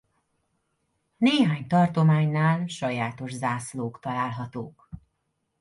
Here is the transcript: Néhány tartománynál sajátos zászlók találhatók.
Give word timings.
Néhány 1.17 1.67
tartománynál 1.67 2.67
sajátos 2.67 3.31
zászlók 3.33 3.99
találhatók. 3.99 4.89